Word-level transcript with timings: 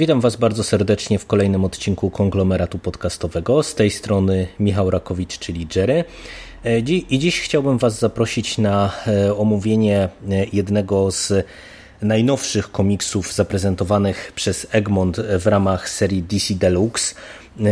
Witam 0.00 0.20
Was 0.20 0.36
bardzo 0.36 0.64
serdecznie 0.64 1.18
w 1.18 1.26
kolejnym 1.26 1.64
odcinku 1.64 2.10
konglomeratu 2.10 2.78
podcastowego. 2.78 3.62
Z 3.62 3.74
tej 3.74 3.90
strony 3.90 4.46
Michał 4.60 4.90
Rakowicz, 4.90 5.38
czyli 5.38 5.66
Jerry. 5.76 6.04
E, 6.64 6.78
I 7.10 7.18
dziś 7.18 7.40
chciałbym 7.40 7.78
Was 7.78 7.98
zaprosić 7.98 8.58
na 8.58 8.92
e, 9.06 9.36
omówienie 9.36 9.98
e, 9.98 10.08
jednego 10.52 11.10
z 11.10 11.46
najnowszych 12.02 12.70
komiksów 12.70 13.34
zaprezentowanych 13.34 14.32
przez 14.34 14.66
Egmont 14.70 15.16
w 15.38 15.46
ramach 15.46 15.88
serii 15.88 16.22
DC 16.22 16.54
Deluxe, 16.54 17.14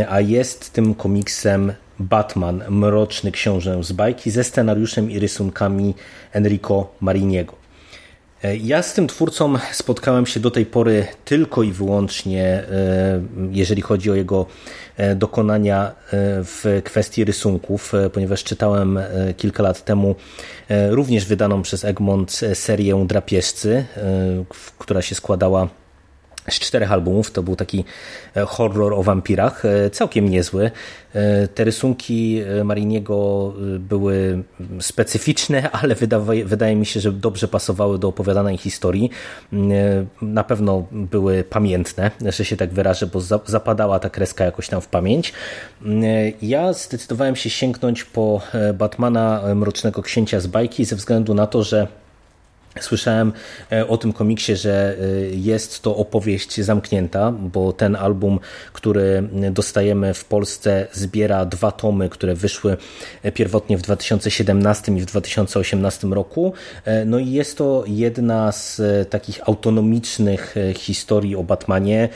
a 0.09 0.21
jest 0.21 0.73
tym 0.73 0.95
komiksem 0.95 1.73
Batman, 1.99 2.63
Mroczny 2.69 3.31
Książę 3.31 3.83
z 3.83 3.91
bajki 3.91 4.31
ze 4.31 4.43
scenariuszem 4.43 5.11
i 5.11 5.19
rysunkami 5.19 5.93
Enrico 6.33 6.87
Mariniego. 6.99 7.68
Ja 8.61 8.83
z 8.83 8.93
tym 8.93 9.07
twórcą 9.07 9.53
spotkałem 9.71 10.25
się 10.25 10.39
do 10.39 10.51
tej 10.51 10.65
pory 10.65 11.07
tylko 11.25 11.63
i 11.63 11.71
wyłącznie, 11.71 12.43
e, 12.43 13.21
jeżeli 13.51 13.81
chodzi 13.81 14.11
o 14.11 14.15
jego 14.15 14.45
e, 14.97 15.15
dokonania 15.15 15.87
e, 15.87 15.91
w 16.43 16.81
kwestii 16.83 17.23
rysunków, 17.25 17.93
ponieważ 18.13 18.43
czytałem 18.43 18.99
kilka 19.37 19.63
lat 19.63 19.85
temu 19.85 20.15
również 20.89 21.25
wydaną 21.25 21.61
przez 21.61 21.85
Egmont 21.85 22.41
serię 22.53 23.05
Drapieżcy, 23.07 23.85
która 24.77 25.01
się 25.01 25.15
składała 25.15 25.67
z 26.49 26.59
czterech 26.59 26.91
albumów. 26.91 27.31
To 27.31 27.43
był 27.43 27.55
taki 27.55 27.85
e, 28.35 28.45
horror 28.45 28.93
o 28.93 29.03
wampirach, 29.03 29.65
e, 29.65 29.89
całkiem 29.89 30.29
niezły. 30.29 30.71
E, 31.13 31.47
te 31.47 31.63
rysunki 31.63 32.41
Mariniego 32.63 33.53
były 33.79 34.43
specyficzne, 34.79 35.71
ale 35.81 35.95
wydaje, 35.95 36.45
wydaje 36.45 36.75
mi 36.75 36.85
się, 36.85 36.99
że 36.99 37.11
dobrze 37.11 37.47
pasowały 37.47 37.99
do 37.99 38.07
opowiadanej 38.07 38.57
historii. 38.57 39.09
Na 40.21 40.43
pewno 40.43 40.85
były 40.91 41.43
pamiętne, 41.43 42.11
że 42.25 42.45
się 42.45 42.57
tak 42.57 42.73
wyrażę, 42.73 43.07
bo 43.07 43.21
zapadała 43.45 43.99
ta 43.99 44.09
kreska 44.09 44.45
jakoś 44.45 44.69
tam 44.69 44.81
w 44.81 44.87
pamięć. 44.87 45.33
Ja 46.41 46.73
zdecydowałem 46.73 47.35
się 47.35 47.49
sięgnąć 47.49 48.03
po 48.03 48.41
Batmana 48.73 49.41
Mrocznego 49.55 50.01
Księcia 50.01 50.39
z 50.39 50.47
bajki 50.47 50.85
ze 50.85 50.95
względu 50.95 51.33
na 51.33 51.47
to, 51.47 51.63
że 51.63 51.87
Słyszałem 52.79 53.33
e, 53.71 53.87
o 53.87 53.97
tym 53.97 54.13
komiksie, 54.13 54.55
że 54.55 54.95
e, 54.99 55.05
jest 55.35 55.81
to 55.81 55.95
opowieść 55.95 56.61
zamknięta, 56.61 57.31
bo 57.31 57.73
ten 57.73 57.95
album, 57.95 58.39
który 58.73 59.29
dostajemy 59.51 60.13
w 60.13 60.25
Polsce, 60.25 60.87
zbiera 60.91 61.45
dwa 61.45 61.71
tomy, 61.71 62.09
które 62.09 62.35
wyszły 62.35 62.77
pierwotnie 63.33 63.77
w 63.77 63.81
2017 63.81 64.91
i 64.91 65.01
w 65.01 65.05
2018 65.05 66.07
roku. 66.07 66.53
E, 66.85 67.05
no 67.05 67.19
i 67.19 67.31
jest 67.31 67.57
to 67.57 67.83
jedna 67.87 68.51
z 68.51 68.81
takich 69.09 69.49
autonomicznych 69.49 70.55
historii 70.75 71.35
o 71.35 71.43
Batmanie, 71.43 72.09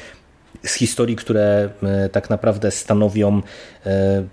z 0.64 0.74
historii, 0.74 1.16
które 1.16 1.70
tak 2.12 2.30
naprawdę 2.30 2.72
stanowią 2.72 3.42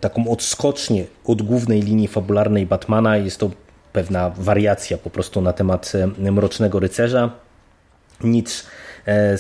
taką 0.01 0.29
odskocznię 0.29 1.05
od 1.25 1.43
głównej 1.43 1.83
linii 1.83 2.09
fabularnej 2.09 2.67
Batmana. 2.67 3.17
Jest 3.17 3.39
to 3.39 3.51
pewna 3.93 4.31
wariacja 4.31 4.99
po 4.99 5.11
prostu 5.11 5.41
na 5.41 5.53
temat 5.53 5.93
e, 6.25 6.31
Mrocznego 6.31 6.81
Rycerza. 6.81 7.31
Nic 8.25 8.67
e, 9.07 9.39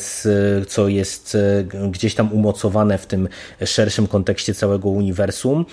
co 0.69 0.89
jest 0.89 1.35
e, 1.35 1.65
gdzieś 1.91 2.15
tam 2.15 2.33
umocowane 2.33 2.99
w 2.99 3.07
tym 3.07 3.29
szerszym 3.65 4.07
kontekście 4.07 4.55
całego 4.55 4.89
uniwersum. 4.89 5.67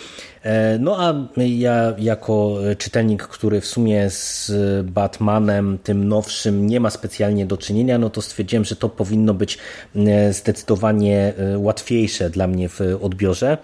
No 0.80 1.00
a 1.00 1.14
ja 1.38 1.94
jako 1.98 2.58
czytelnik, 2.78 3.24
który 3.24 3.62
w 3.62 3.66
sumie 3.66 4.10
z 4.10 4.52
Batmanem 4.84 5.78
tym 5.84 6.08
nowszym 6.08 6.68
nie 6.68 6.80
ma 6.80 6.90
specjalnie 6.90 7.46
do 7.46 7.58
czynienia, 7.58 7.98
no 7.98 8.10
to 8.10 8.22
stwierdziłem, 8.22 8.66
że 8.66 8.76
to 8.76 8.90
powinno 8.90 9.34
być 9.34 9.58
zdecydowanie 10.32 11.34
łatwiejsze 11.58 12.30
dla 12.30 12.48
mnie 12.48 12.70
w 12.70 12.82
odbiorze 13.02 13.58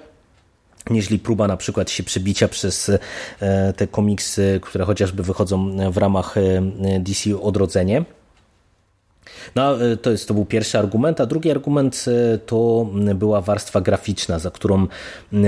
nieźli 0.89 1.19
próba 1.19 1.47
na 1.47 1.57
przykład 1.57 1.91
się 1.91 2.03
przebicia 2.03 2.47
przez 2.47 2.91
e, 3.39 3.73
te 3.73 3.87
komiksy, 3.87 4.59
które 4.63 4.85
chociażby 4.85 5.23
wychodzą 5.23 5.91
w 5.91 5.97
ramach 5.97 6.37
e, 6.37 6.99
DC 6.99 7.41
Odrodzenie. 7.41 8.05
No, 9.55 9.91
e, 9.91 9.97
to, 9.97 10.11
jest, 10.11 10.27
to 10.27 10.33
był 10.33 10.45
pierwszy 10.45 10.79
argument, 10.79 11.21
a 11.21 11.25
drugi 11.25 11.51
argument 11.51 12.05
to 12.45 12.87
była 13.15 13.41
warstwa 13.41 13.81
graficzna, 13.81 14.39
za 14.39 14.51
którą 14.51 14.87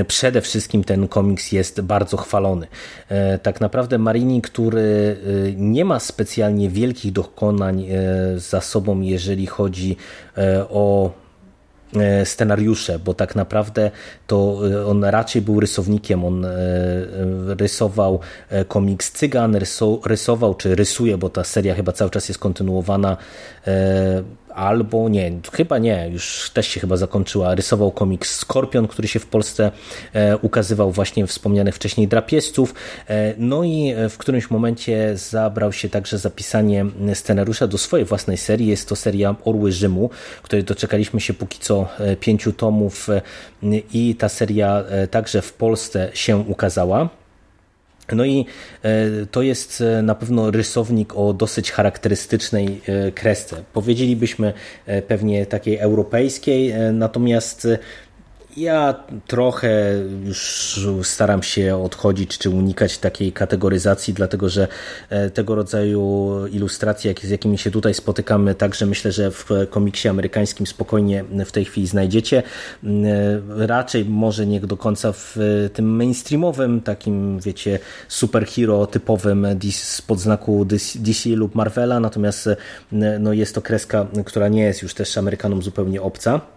przede 0.07 0.41
wszystkim 0.41 0.83
ten 0.83 1.07
komiks 1.07 1.51
jest 1.51 1.81
bardzo 1.81 2.17
chwalony. 2.17 2.67
Tak 3.43 3.61
naprawdę 3.61 3.97
Marini, 3.97 4.41
który 4.41 5.17
nie 5.55 5.85
ma 5.85 5.99
specjalnie 5.99 6.69
wielkich 6.69 7.11
dokonań 7.11 7.87
za 8.35 8.61
sobą, 8.61 9.01
jeżeli 9.01 9.47
chodzi 9.47 9.95
o 10.69 11.11
scenariusze, 12.23 12.99
bo 12.99 13.13
tak 13.13 13.35
naprawdę 13.35 13.91
to 14.27 14.59
e, 14.71 14.85
on 14.85 15.03
raczej 15.03 15.41
był 15.41 15.59
rysownikiem. 15.59 16.25
On 16.25 16.45
e, 16.45 16.49
rysował 17.59 18.19
komiks 18.67 19.11
Cygan, 19.11 19.57
rysował, 20.05 20.55
czy 20.55 20.75
rysuje, 20.75 21.17
bo 21.17 21.29
ta 21.29 21.43
seria 21.43 21.75
chyba 21.75 21.91
cały 21.91 22.11
czas 22.11 22.27
jest 22.29 22.39
kontynuowana 22.39 23.17
albo 24.55 25.09
nie, 25.09 25.31
chyba 25.53 25.77
nie, 25.77 26.09
już 26.11 26.51
też 26.53 26.67
się 26.67 26.79
chyba 26.79 26.97
zakończyła. 26.97 27.55
Rysował 27.55 27.91
komiks 27.91 28.35
Skorpion, 28.35 28.87
który 28.87 29.07
się 29.07 29.19
w 29.19 29.27
Polsce 29.27 29.71
e, 30.13 30.37
ukazywał 30.37 30.91
właśnie 30.91 31.27
wspomnianych 31.27 31.75
wcześniej 31.75 32.07
drapieżców. 32.07 32.73
E, 33.09 33.33
no 33.37 33.63
i 33.63 33.93
w 34.09 34.17
którymś 34.17 34.49
momencie 34.49 35.17
zabrał 35.17 35.71
się 35.71 35.89
także 35.89 36.17
za 36.17 36.29
pisanie 36.29 36.85
scenariusza 37.13 37.67
do 37.67 37.77
swojej 37.77 38.05
własnej 38.05 38.37
serii. 38.37 38.67
Jest 38.67 38.89
to 38.89 38.95
seria 38.95 39.35
Orły 39.45 39.71
Rzymu, 39.71 40.09
której 40.41 40.63
doczekaliśmy 40.63 41.21
się 41.21 41.33
póki 41.33 41.59
co 41.59 41.87
e, 41.99 42.15
pięciu 42.15 42.53
tomów 42.53 43.07
i 43.93 44.15
ta 44.15 44.29
seria 44.29 44.83
także 45.11 45.41
w 45.41 45.53
Polsce 45.53 46.09
się 46.13 46.37
ukazała. 46.37 47.09
No 48.13 48.25
i 48.25 48.45
e, 48.83 49.25
to 49.31 49.41
jest 49.41 49.81
e, 49.81 50.01
na 50.01 50.15
pewno 50.15 50.51
rysownik 50.51 51.15
o 51.15 51.33
dosyć 51.33 51.71
charakterystycznej 51.71 52.81
e, 52.87 53.11
kresce. 53.11 53.63
Powiedzielibyśmy 53.73 54.53
pewnie 55.07 55.45
takiej 55.45 55.77
europejskiej, 55.77 56.73
natomiast 56.93 57.67
ja 58.57 59.03
trochę 59.27 59.93
już 60.25 60.79
staram 61.03 61.43
się 61.43 61.77
odchodzić 61.83 62.37
czy 62.37 62.49
unikać 62.49 62.97
takiej 62.97 63.31
kategoryzacji, 63.31 64.13
dlatego 64.13 64.49
że 64.49 64.67
e, 65.09 65.29
tego 65.29 65.55
rodzaju 65.55 66.31
ilustracje, 66.47 67.13
z 67.23 67.29
jakimi 67.29 67.57
się 67.57 67.71
tutaj 67.71 67.93
spotykamy, 67.93 68.55
także 68.55 68.85
myślę, 68.85 69.11
że 69.11 69.31
w 69.31 69.49
komiksie 69.69 70.07
amerykańskim 70.07 70.67
spokojnie 70.67 71.23
w 71.45 71.51
tej 71.51 71.65
chwili 71.65 71.87
znajdziecie. 71.87 72.43
E, 72.83 72.87
raczej 73.67 74.05
może 74.05 74.45
nie 74.45 74.59
do 74.59 74.77
końca 74.77 75.11
w 75.11 75.37
tym 75.73 75.95
mainstreamowym, 75.95 76.81
takim 76.81 77.39
wiecie, 77.39 77.79
superhero 78.07 78.87
typowym 78.87 79.47
spod 79.71 80.19
znaku 80.19 80.65
DC 80.95 81.29
lub 81.29 81.55
Marvela, 81.55 81.99
natomiast 81.99 82.47
e, 82.47 82.57
no, 83.19 83.33
jest 83.33 83.55
to 83.55 83.61
kreska, 83.61 84.07
która 84.25 84.47
nie 84.47 84.63
jest 84.63 84.81
już 84.81 84.93
też 84.93 85.17
Amerykanom 85.17 85.61
zupełnie 85.61 86.01
obca. 86.01 86.54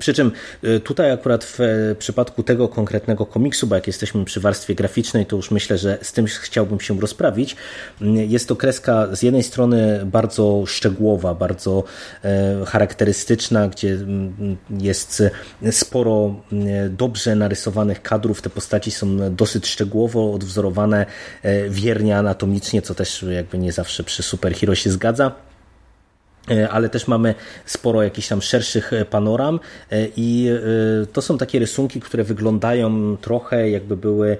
Przy 0.00 0.14
czym 0.14 0.32
y, 0.64 0.80
tutaj 0.80 1.10
akurat 1.10 1.44
w 1.44 1.60
e, 1.60 1.94
przypadku 1.98 2.42
tego 2.42 2.68
konkretnego 2.68 3.26
komiksu, 3.26 3.66
bo 3.66 3.74
jak 3.74 3.86
jesteśmy 3.86 4.24
przy 4.24 4.40
warstwie 4.40 4.74
graficznej, 4.74 5.26
to 5.26 5.36
już 5.36 5.50
myślę, 5.50 5.78
że 5.78 5.98
z 6.02 6.12
tym 6.12 6.26
chciałbym 6.26 6.80
się 6.80 7.00
rozprawić. 7.00 7.56
Mm, 8.00 8.30
jest 8.30 8.48
to 8.48 8.56
kreska 8.56 9.16
z 9.16 9.22
jednej 9.22 9.42
strony 9.42 10.00
bardzo 10.04 10.64
szczegółowa, 10.66 11.34
bardzo 11.34 11.84
e, 12.24 12.64
charakterystyczna, 12.66 13.68
gdzie 13.68 13.92
mm, 13.92 14.56
jest 14.70 15.22
sporo 15.70 16.34
mm, 16.52 16.96
dobrze 16.96 17.34
narysowanych 17.34 18.02
kadrów. 18.02 18.42
Te 18.42 18.50
postaci 18.50 18.90
są 18.90 19.34
dosyć 19.34 19.66
szczegółowo 19.66 20.32
odwzorowane, 20.32 21.06
e, 21.42 21.70
wiernie 21.70 22.18
anatomicznie, 22.18 22.82
co 22.82 22.94
też 22.94 23.22
jakby 23.22 23.58
nie 23.58 23.72
zawsze 23.72 24.04
przy 24.04 24.22
superhero 24.22 24.74
się 24.74 24.90
zgadza. 24.90 25.45
E, 26.50 26.68
ale 26.68 26.88
też 26.88 27.08
mamy 27.08 27.34
sporo 27.64 28.02
jakichś 28.02 28.28
tam 28.28 28.42
szerszych 28.42 28.92
e, 28.92 29.04
panoram 29.04 29.60
e, 29.90 30.06
i 30.16 30.50
to 31.12 31.22
są 31.22 31.38
takie 31.38 31.58
rysunki, 31.58 32.00
które 32.00 32.24
wyglądają 32.24 33.16
trochę 33.16 33.70
jakby 33.70 33.96
były 33.96 34.36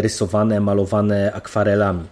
rysowane, 0.00 0.60
malowane 0.60 1.32
akwarelami. 1.32 2.04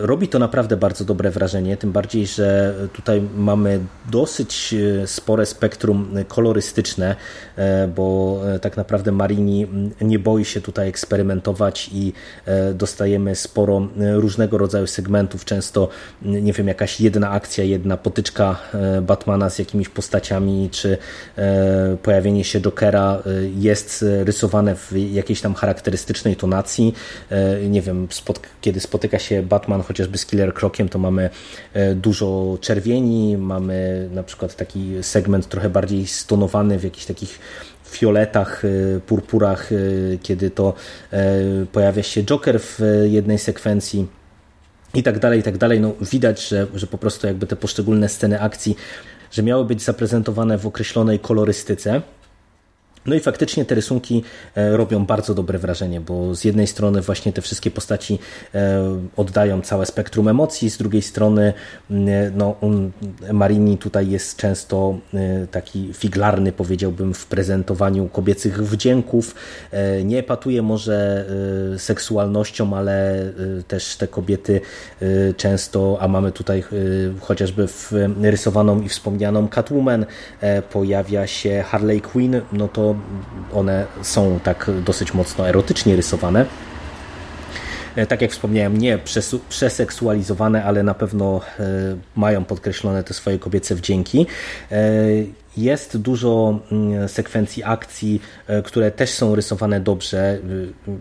Robi 0.00 0.28
to 0.28 0.38
naprawdę 0.38 0.76
bardzo 0.76 1.04
dobre 1.04 1.30
wrażenie, 1.30 1.76
tym 1.76 1.92
bardziej, 1.92 2.26
że 2.26 2.74
tutaj 2.92 3.22
mamy 3.36 3.80
dosyć 4.10 4.74
spore 5.06 5.46
spektrum 5.46 6.14
kolorystyczne, 6.28 7.16
bo 7.96 8.40
tak 8.60 8.76
naprawdę 8.76 9.12
Marini 9.12 9.66
nie 10.00 10.18
boi 10.18 10.44
się 10.44 10.60
tutaj 10.60 10.88
eksperymentować 10.88 11.90
i 11.92 12.12
dostajemy 12.74 13.34
sporo 13.34 13.88
różnego 14.14 14.58
rodzaju 14.58 14.86
segmentów, 14.86 15.44
często 15.44 15.88
nie 16.22 16.52
wiem, 16.52 16.68
jakaś 16.68 17.00
jedna 17.00 17.30
akcja, 17.30 17.64
jedna 17.64 17.96
potyczka 17.96 18.49
E, 18.74 19.02
Batmana 19.02 19.50
z 19.50 19.58
jakimiś 19.58 19.88
postaciami, 19.88 20.68
czy 20.72 20.98
e, 21.36 21.96
pojawienie 22.02 22.44
się 22.44 22.60
Jokera 22.60 23.22
e, 23.26 23.30
jest 23.58 24.04
rysowane 24.24 24.76
w 24.76 24.92
jakiejś 24.96 25.40
tam 25.40 25.54
charakterystycznej 25.54 26.36
tonacji. 26.36 26.94
Nie 27.68 27.82
wiem, 27.82 28.08
kiedy 28.60 28.80
spotyka 28.80 29.18
się 29.18 29.42
Batman 29.42 29.82
chociażby 29.82 30.18
z 30.18 30.26
Killer 30.26 30.54
Krokiem, 30.54 30.88
to 30.88 30.98
mamy 30.98 31.30
dużo 31.94 32.58
czerwieni, 32.60 33.36
mamy 33.36 34.08
na 34.12 34.22
przykład 34.22 34.56
taki 34.56 34.92
segment 35.02 35.48
trochę 35.48 35.70
bardziej 35.70 36.06
stonowany 36.06 36.78
w 36.78 36.84
jakichś 36.84 37.06
takich 37.06 37.38
fioletach, 37.84 38.62
purpurach, 39.06 39.70
kiedy 40.22 40.50
to 40.50 40.74
pojawia 41.72 42.02
się 42.02 42.24
Joker 42.24 42.60
w 42.60 42.80
jednej 43.04 43.38
sekwencji 43.38 44.06
i 44.94 45.02
tak 45.02 45.18
dalej, 45.18 45.40
i 45.40 45.42
tak 45.42 45.58
dalej. 45.58 45.80
No, 45.80 45.94
widać, 46.00 46.48
że, 46.48 46.66
że 46.74 46.86
po 46.86 46.98
prostu 46.98 47.26
jakby 47.26 47.46
te 47.46 47.56
poszczególne 47.56 48.08
sceny 48.08 48.40
akcji, 48.40 48.76
że 49.30 49.42
miały 49.42 49.64
być 49.64 49.82
zaprezentowane 49.82 50.58
w 50.58 50.66
określonej 50.66 51.18
kolorystyce. 51.18 52.02
No 53.06 53.14
i 53.14 53.20
faktycznie 53.20 53.64
te 53.64 53.74
rysunki 53.74 54.22
e, 54.54 54.76
robią 54.76 55.06
bardzo 55.06 55.34
dobre 55.34 55.58
wrażenie, 55.58 56.00
bo 56.00 56.34
z 56.34 56.44
jednej 56.44 56.66
strony 56.66 57.00
właśnie 57.00 57.32
te 57.32 57.42
wszystkie 57.42 57.70
postaci 57.70 58.18
e, 58.54 58.82
oddają 59.16 59.62
całe 59.62 59.86
spektrum 59.86 60.28
emocji, 60.28 60.70
z 60.70 60.78
drugiej 60.78 61.02
strony 61.02 61.52
no, 62.34 62.56
Marini 63.32 63.78
tutaj 63.78 64.10
jest 64.10 64.36
często 64.36 64.98
e, 65.14 65.46
taki 65.46 65.90
figlarny, 65.94 66.52
powiedziałbym, 66.52 67.14
w 67.14 67.26
prezentowaniu 67.26 68.08
kobiecych 68.08 68.62
wdzięków. 68.62 69.34
Nie 70.04 70.18
epatuje 70.18 70.62
może 70.62 71.26
seksualnością, 71.78 72.76
ale 72.76 73.24
też 73.68 73.96
te 73.96 74.08
kobiety 74.08 74.60
często, 75.36 75.98
a 76.00 76.08
mamy 76.08 76.32
tutaj 76.32 76.64
chociażby 77.20 77.68
rysowaną 78.22 78.80
i 78.80 78.88
wspomnianą 78.88 79.48
Catwoman, 79.48 80.06
pojawia 80.72 81.26
się 81.26 81.64
Harley 81.68 82.00
Quinn, 82.00 82.40
no 82.52 82.68
to 82.68 82.89
one 83.52 83.86
są 84.02 84.40
tak 84.42 84.70
dosyć 84.84 85.14
mocno 85.14 85.48
erotycznie 85.48 85.96
rysowane. 85.96 86.46
E, 87.96 88.06
tak 88.06 88.22
jak 88.22 88.30
wspomniałem, 88.30 88.78
nie 88.78 88.98
przeseksualizowane, 89.48 90.64
ale 90.64 90.82
na 90.82 90.94
pewno 90.94 91.40
e, 91.60 91.64
mają 92.16 92.44
podkreślone 92.44 93.04
te 93.04 93.14
swoje 93.14 93.38
kobiece 93.38 93.74
wdzięki. 93.74 94.26
Jest 95.56 95.96
dużo 95.96 96.58
mm, 96.72 97.08
sekwencji 97.08 97.64
akcji, 97.64 98.20
e, 98.46 98.62
które 98.62 98.90
też 98.90 99.10
są 99.10 99.34
rysowane 99.34 99.80
dobrze. 99.80 100.18
E, 100.18 100.38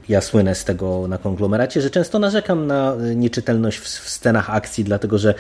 ja 0.10 0.22
słynę 0.22 0.56
z 0.56 0.66
tego 0.66 1.08
na 1.08 1.18
konglomeracie, 1.18 1.82
że 1.82 1.90
często 1.90 2.20
narzekam 2.20 2.68
na 2.68 2.94
e, 2.94 3.16
nieczytelność 3.16 3.78
w 3.80 3.88
scenach 3.88 4.50
akcji, 4.50 4.84
dlatego 4.84 5.18
że 5.18 5.34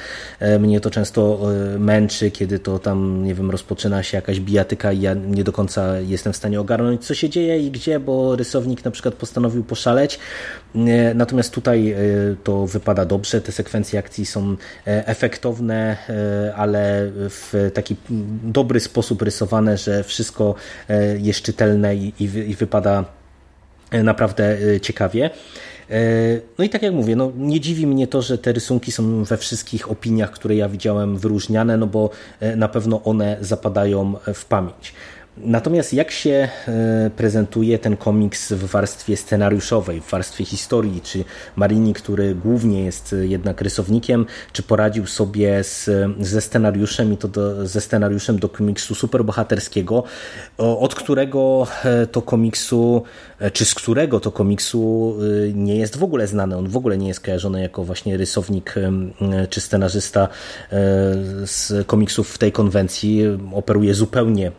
mnie 0.60 0.80
to 0.80 0.92
często 0.92 1.40
męczy, 1.80 2.32
kiedy 2.32 2.60
to 2.60 2.80
tam, 2.80 3.24
nie 3.24 3.36
wiem, 3.36 3.52
rozpoczyna 3.52 4.04
się 4.04 4.18
jakaś 4.18 4.40
bijatyka 4.40 4.92
i 4.92 5.02
ja 5.02 5.14
nie 5.14 5.44
do 5.44 5.52
końca 5.52 6.00
jestem 6.00 6.34
w 6.34 6.36
stanie 6.36 6.62
ogarnąć, 6.62 7.06
co 7.06 7.14
się 7.14 7.30
dzieje 7.30 7.60
i 7.60 7.72
gdzie, 7.72 8.00
bo 8.00 8.36
rysownik 8.36 8.86
na 8.86 8.92
przykład 8.92 9.16
postanowił 9.16 9.64
poszaleć. 9.64 10.20
Natomiast 11.16 11.54
tutaj 11.54 11.96
to 12.44 12.68
wypada 12.68 13.06
dobrze, 13.06 13.42
te 13.42 13.52
sekwencje 13.52 14.00
akcji 14.00 14.26
są 14.26 14.56
efektowne, 14.86 15.98
ale 16.56 17.12
w 17.14 17.72
taki 17.74 17.96
dobry 18.44 18.80
sposób 18.80 18.99
sposób 19.00 19.22
rysowane, 19.22 19.78
że 19.78 20.04
wszystko 20.04 20.56
e, 20.90 21.18
jest 21.18 21.42
czytelne 21.42 21.96
i, 21.96 22.14
i, 22.20 22.24
i 22.24 22.56
wypada 22.56 23.06
e, 23.92 24.04
naprawdę 24.04 24.58
e, 24.76 24.80
ciekawie. 24.80 25.30
No 26.58 26.64
i 26.64 26.70
tak 26.70 26.84
jak 26.84 26.94
mówię, 26.94 27.16
no 27.16 27.32
nie 27.38 27.60
dziwi 27.60 27.88
mnie 27.88 28.08
to, 28.08 28.22
że 28.22 28.38
te 28.38 28.52
rysunki 28.52 28.92
są 28.92 29.24
we 29.24 29.38
wszystkich 29.38 29.92
opiniach, 29.92 30.32
które 30.32 30.56
ja 30.56 30.70
widziałem, 30.70 31.18
wyróżniane, 31.18 31.78
no 31.78 31.88
bo 31.88 32.10
na 32.56 32.68
pewno 32.68 33.04
one 33.04 33.38
zapadają 33.42 34.14
w 34.34 34.46
pamięć. 34.46 34.94
Natomiast 35.44 35.94
jak 35.94 36.12
się 36.12 36.50
e, 36.68 37.10
prezentuje 37.18 37.80
ten 37.80 37.98
komiks 37.98 38.52
w 38.52 38.66
warstwie 38.66 39.18
scenariuszowej, 39.18 40.02
w 40.02 40.10
warstwie 40.10 40.46
historii, 40.46 41.02
czy 41.02 41.24
Marini, 41.56 41.94
który 41.94 42.36
głównie 42.36 42.84
jest 42.84 43.16
jednak 43.22 43.62
rysownikiem, 43.62 44.26
czy 44.54 44.64
poradził 44.64 45.08
sobie 45.08 45.64
z, 45.64 45.90
ze 46.20 46.42
scenariuszem 46.42 47.14
i 47.14 47.18
to 47.18 47.28
do, 47.28 47.68
ze 47.68 47.82
scenariuszem 47.82 48.40
do 48.40 48.50
komiksu 48.50 48.96
superbohaterskiego, 48.96 50.04
od 50.58 50.96
którego 50.96 51.68
e, 51.84 52.08
to 52.08 52.22
komiksu, 52.22 53.04
e, 53.40 53.52
czy 53.52 53.66
z 53.66 53.76
którego 53.76 54.20
to 54.20 54.32
komiksu 54.32 55.16
nie 55.54 55.76
jest 55.76 55.98
w 55.98 56.04
ogóle 56.04 56.28
znany, 56.28 56.58
on 56.58 56.68
w 56.68 56.78
ogóle 56.78 56.98
nie 56.98 57.08
jest 57.08 57.20
kojarzony 57.20 57.62
jako 57.62 57.84
właśnie 57.84 58.18
rysownik 58.18 58.76
czy 59.50 59.62
scenarzysta 59.62 60.28
z 61.46 61.88
komiksów 61.88 62.30
w 62.30 62.38
tej 62.38 62.52
konwencji, 62.52 63.24
operuje 63.54 63.94
zupełnie 63.94 64.52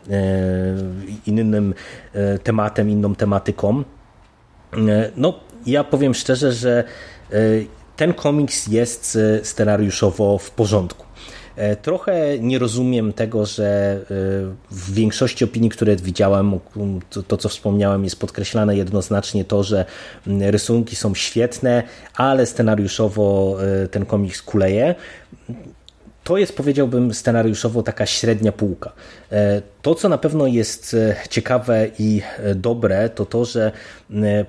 innym 1.25 1.73
e, 2.13 2.39
tematem, 2.39 2.89
inną 2.89 3.15
tematyką. 3.15 3.83
E, 4.73 5.11
no, 5.17 5.39
ja 5.65 5.83
powiem 5.83 6.13
szczerze, 6.13 6.51
że 6.51 6.83
e, 7.31 7.37
ten 7.97 8.13
komiks 8.13 8.67
jest 8.67 9.17
scenariuszowo 9.43 10.37
w 10.37 10.51
porządku. 10.51 11.05
Trochę 11.81 12.39
nie 12.39 12.59
rozumiem 12.59 13.13
tego, 13.13 13.45
że 13.45 13.99
w 14.71 14.93
większości 14.93 15.43
opinii, 15.43 15.69
które 15.69 15.95
widziałem, 15.95 16.59
to, 17.09 17.23
to, 17.23 17.37
co 17.37 17.49
wspomniałem, 17.49 18.03
jest 18.03 18.19
podkreślane 18.19 18.75
jednoznacznie 18.75 19.45
to, 19.45 19.63
że 19.63 19.85
rysunki 20.25 20.95
są 20.95 21.15
świetne, 21.15 21.83
ale 22.15 22.45
scenariuszowo 22.45 23.57
ten 23.91 24.05
komiks 24.05 24.41
kuleje 24.41 24.95
to 26.23 26.37
jest, 26.37 26.57
powiedziałbym, 26.57 27.13
scenariuszowo 27.13 27.83
taka 27.83 28.05
średnia 28.05 28.51
półka. 28.51 28.91
E, 29.31 29.61
to, 29.81 29.95
co 29.95 30.09
na 30.09 30.17
pewno 30.17 30.47
jest 30.47 30.93
e, 30.93 31.15
ciekawe 31.29 31.87
i 31.99 32.21
e, 32.37 32.55
dobre, 32.55 33.09
to 33.09 33.25
to, 33.25 33.45
że 33.45 33.71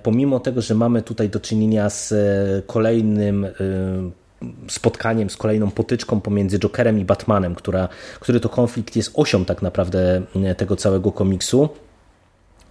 pomimo 0.02 0.40
tego, 0.40 0.62
że 0.62 0.74
mamy 0.74 1.02
tutaj 1.02 1.28
do 1.28 1.40
czynienia 1.40 1.90
z 1.90 2.14
kolejnym 2.66 3.46
spotkaniem, 4.68 5.30
z 5.30 5.36
kolejną 5.36 5.70
potyczką 5.70 6.20
pomiędzy 6.20 6.58
Jokerem 6.58 6.98
i 6.98 7.04
Batmanem, 7.04 7.54
która, 7.54 7.88
który 8.20 8.40
to 8.40 8.48
konflikt 8.48 8.96
jest 8.96 9.10
osią 9.14 9.44
tak 9.44 9.62
naprawdę 9.62 10.22
tego 10.56 10.76
całego 10.76 11.12
komiksu, 11.12 11.68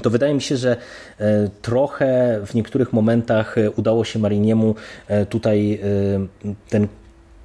to 0.02 0.10
wydaje 0.10 0.34
mi 0.34 0.42
się, 0.42 0.58
że 0.58 0.78
trochę 1.62 2.42
w 2.46 2.54
niektórych 2.54 2.94
momentach 2.94 3.56
udało 3.76 4.06
się 4.06 4.20
Mariniemu 4.20 4.76
tutaj 5.30 5.80
ten 6.70 6.88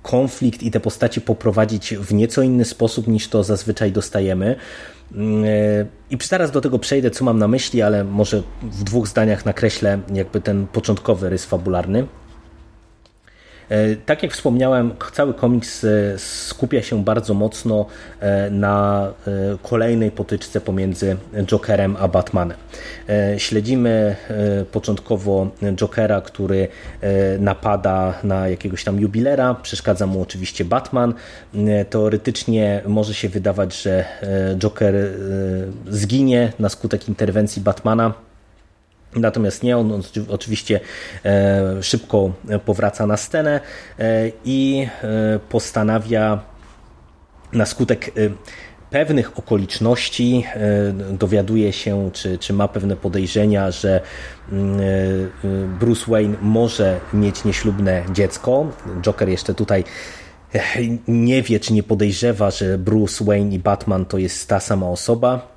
konflikt 0.07 0.63
i 0.63 0.71
te 0.71 0.81
postacie 0.81 1.21
poprowadzić 1.21 1.95
w 1.95 2.15
nieco 2.15 2.43
inny 2.43 2.65
sposób 2.65 3.09
niż 3.09 3.29
to 3.29 3.45
zazwyczaj 3.45 3.93
dostajemy. 3.93 4.57
Mm, 5.15 5.45
e, 5.45 5.49
I 6.11 6.19
zaraz 6.23 6.51
do 6.51 6.61
tego 6.61 6.79
przejdę, 6.79 7.11
co 7.11 7.25
mam 7.25 7.39
na 7.39 7.49
myśli, 7.49 7.83
ale 7.83 8.05
może 8.05 8.43
w 8.63 8.85
dwóch 8.85 9.09
zdaniach 9.09 9.45
nakreślę 9.45 9.99
jakby 10.15 10.41
ten 10.41 10.67
początkowy 10.67 11.31
rys 11.31 11.45
fabularny. 11.45 12.07
E, 13.69 13.97
tak 13.97 14.23
jak 14.23 14.33
wspomniałem, 14.33 14.95
cały 15.13 15.35
komiks 15.35 15.85
e, 15.85 15.89
skupia 16.19 16.83
się 16.83 17.05
bardzo 17.05 17.35
mocno 17.35 17.87
e, 18.21 18.51
na 18.51 19.07
kolejnej 19.63 20.11
potyczce 20.11 20.61
pomiędzy 20.61 21.17
Jokerem 21.47 21.97
a 22.01 22.09
Batmanem. 22.09 22.57
Śledzimy 23.39 24.17
początkowo 24.73 25.51
Jokera, 25.75 26.21
który 26.21 26.69
napada 27.39 28.15
na 28.25 28.49
jakiegoś 28.49 28.85
tam 28.85 29.01
jubilera, 29.01 29.55
przeszkadza 29.55 30.07
mu 30.07 30.23
oczywiście 30.23 30.65
Batman. 30.65 31.15
Teoretycznie 31.91 32.83
może 32.87 33.15
się 33.15 33.29
wydawać, 33.29 33.83
że 33.83 34.05
Joker 34.59 34.95
zginie 35.89 36.53
na 36.59 36.69
skutek 36.69 37.09
interwencji 37.09 37.63
Batmana 37.63 38.26
Natomiast 39.17 39.63
nie, 39.63 39.79
on 39.79 40.03
oczywiście 40.29 40.81
e, 41.25 41.83
szybko 41.83 42.33
powraca 42.65 43.07
na 43.07 43.17
scenę 43.17 43.61
e, 43.99 44.31
i 44.45 44.87
e, 45.03 45.39
postanawia 45.49 46.41
na 47.53 47.67
skutek 47.67 48.11
pewnych 48.91 49.39
okoliczności 49.39 50.45
dowiaduje 51.13 51.73
się, 51.73 52.11
czy, 52.13 52.39
czy 52.39 52.53
ma 52.53 52.69
pewne 52.69 52.97
podejrzenia, 52.97 53.71
że 53.71 54.01
mm, 54.53 54.81
Bruce 55.81 56.11
Wayne 56.11 56.37
może 56.43 57.01
mieć 57.13 57.45
nieślubne 57.45 58.05
dziecko. 58.13 58.67
Joker 59.03 59.29
jeszcze 59.29 59.55
tutaj 59.55 59.85
nie 61.09 61.43
wie 61.43 61.61
czy 61.61 61.73
nie 61.73 61.83
podejrzewa, 61.83 62.51
że 62.51 62.79
Bruce 62.79 63.25
Wayne 63.25 63.55
i 63.55 63.59
Batman 63.59 64.05
to 64.05 64.19
jest 64.19 64.49
ta 64.49 64.61
sama 64.61 64.89
osoba, 64.89 65.56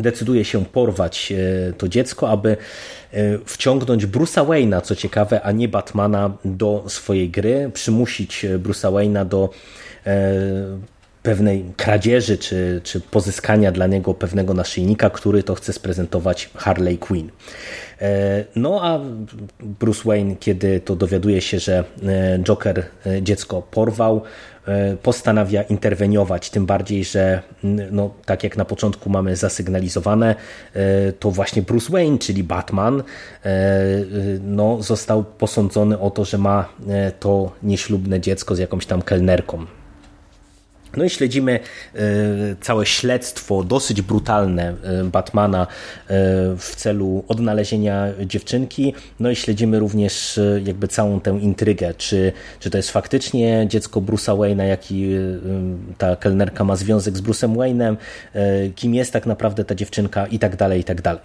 decyduje 0.00 0.44
się 0.44 0.64
porwać 0.64 1.32
to 1.78 1.88
dziecko, 1.88 2.30
aby 2.30 2.56
wciągnąć 3.44 4.06
Bruce'a 4.06 4.46
Wayne'a, 4.46 4.82
co 4.82 4.96
ciekawe, 4.96 5.42
a 5.42 5.52
nie 5.52 5.68
Batmana 5.68 6.30
do 6.44 6.84
swojej 6.88 7.30
gry, 7.30 7.70
przymusić 7.74 8.46
Bruce'a 8.58 8.92
Wayne'a 8.92 9.24
do 9.24 9.50
pewnej 11.22 11.64
kradzieży 11.76 12.38
czy, 12.38 12.80
czy 12.84 13.00
pozyskania 13.00 13.72
dla 13.72 13.86
niego 13.86 14.14
pewnego 14.14 14.54
naszyjnika, 14.54 15.10
który 15.10 15.42
to 15.42 15.54
chce 15.54 15.72
sprezentować 15.72 16.50
Harley 16.54 16.98
Quinn. 16.98 17.30
E, 18.00 18.44
no 18.56 18.80
a 18.82 19.00
Bruce 19.60 20.02
Wayne, 20.04 20.36
kiedy 20.36 20.80
to 20.80 20.96
dowiaduje 20.96 21.40
się, 21.40 21.58
że 21.58 21.84
e, 22.02 22.38
Joker 22.38 22.84
e, 23.06 23.22
dziecko 23.22 23.62
porwał, 23.62 24.22
postanawia 25.02 25.62
interweniować, 25.62 26.50
tym 26.50 26.66
bardziej, 26.66 27.04
że 27.04 27.42
no, 27.90 28.10
tak 28.24 28.44
jak 28.44 28.56
na 28.56 28.64
początku 28.64 29.10
mamy 29.10 29.36
zasygnalizowane, 29.36 30.34
to 31.18 31.30
właśnie 31.30 31.62
Bruce 31.62 31.92
Wayne, 31.92 32.18
czyli 32.18 32.44
Batman, 32.44 33.02
no, 34.40 34.82
został 34.82 35.24
posądzony 35.24 35.98
o 35.98 36.10
to, 36.10 36.24
że 36.24 36.38
ma 36.38 36.68
to 37.20 37.52
nieślubne 37.62 38.20
dziecko 38.20 38.54
z 38.54 38.58
jakąś 38.58 38.86
tam 38.86 39.02
kelnerką. 39.02 39.66
No 40.96 41.04
i 41.04 41.10
śledzimy 41.10 41.60
e, 41.94 42.00
całe 42.60 42.86
śledztwo, 42.86 43.64
dosyć 43.64 44.02
brutalne 44.02 44.74
e, 44.82 45.04
Batmana 45.04 45.62
e, 45.62 45.66
w 46.56 46.72
celu 46.76 47.24
odnalezienia 47.28 48.06
dziewczynki. 48.26 48.94
No 49.20 49.30
i 49.30 49.36
śledzimy 49.36 49.78
również 49.78 50.40
jakby 50.64 50.88
całą 50.88 51.20
tę 51.20 51.38
intrygę, 51.40 51.94
czy, 51.94 52.32
czy 52.60 52.70
to 52.70 52.76
jest 52.76 52.90
faktycznie 52.90 53.66
dziecko 53.68 54.00
Bruce'a 54.00 54.36
Wayne'a, 54.36 54.62
jaki 54.62 55.10
ta 55.98 56.16
kelnerka 56.16 56.64
ma 56.64 56.76
związek 56.76 57.16
z 57.16 57.22
Bruce'em 57.22 57.54
Wayne'em, 57.56 57.96
kim 58.74 58.94
jest 58.94 59.12
tak 59.12 59.26
naprawdę 59.26 59.64
ta 59.64 59.74
dziewczynka 59.74 60.26
i 60.26 60.38
tak 60.38 60.56
dalej, 60.56 60.80
i 60.80 60.84
tak 60.84 61.02
dalej. 61.02 61.22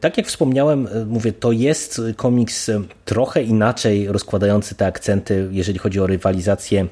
Tak 0.00 0.16
jak 0.16 0.26
wspomniałem, 0.26 0.88
mówię, 1.06 1.32
to 1.32 1.52
jest 1.52 2.00
komiks 2.16 2.70
trochę 3.04 3.42
inaczej 3.42 4.08
rozkładający 4.08 4.74
te 4.74 4.86
akcenty, 4.86 5.48
jeżeli 5.52 5.78
chodzi 5.78 6.00
o 6.00 6.06
rywalizację 6.06 6.86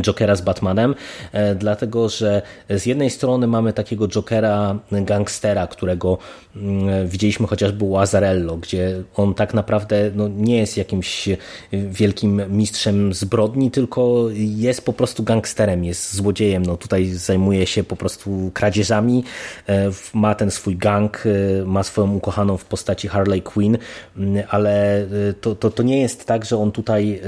Jokera 0.00 0.36
z 0.36 0.40
Batmanem, 0.40 0.94
e, 1.32 1.54
dlatego 1.54 2.08
że 2.08 2.42
z 2.70 2.86
jednej 2.86 3.10
strony 3.10 3.46
mamy 3.46 3.72
takiego 3.72 4.08
Jokera 4.08 4.78
gangstera, 4.92 5.66
którego 5.66 6.18
mm, 6.56 7.08
widzieliśmy 7.08 7.46
chociażby 7.46 7.84
u 7.84 7.96
Azarello, 7.96 8.56
gdzie 8.56 9.02
on 9.16 9.34
tak 9.34 9.54
naprawdę 9.54 10.10
no, 10.14 10.28
nie 10.28 10.58
jest 10.58 10.76
jakimś 10.76 11.28
wielkim 11.72 12.42
mistrzem 12.48 13.14
zbrodni, 13.14 13.70
tylko 13.70 14.26
jest 14.34 14.84
po 14.84 14.92
prostu 14.92 15.22
gangsterem, 15.22 15.84
jest 15.84 16.14
złodziejem. 16.14 16.66
No, 16.66 16.76
tutaj 16.76 17.06
zajmuje 17.06 17.66
się 17.66 17.84
po 17.84 17.96
prostu 17.96 18.50
kradzieżami, 18.54 19.24
e, 19.68 19.90
ma 20.14 20.34
ten 20.34 20.50
swój 20.50 20.76
gang, 20.76 21.24
e, 21.26 21.64
ma 21.64 21.82
swoją 21.82 22.14
ukochaną 22.14 22.56
w 22.56 22.64
postaci 22.64 23.08
Harley 23.08 23.42
Quinn, 23.42 23.78
mm, 24.16 24.44
ale 24.48 25.06
to, 25.40 25.54
to, 25.54 25.70
to 25.70 25.82
nie 25.82 26.00
jest 26.00 26.26
tak, 26.26 26.44
że 26.44 26.56
on 26.56 26.72
tutaj 26.72 27.20